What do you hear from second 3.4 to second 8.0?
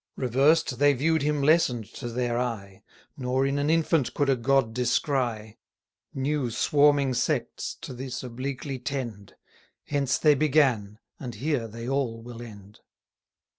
in an infant could a God descry: New swarming sects to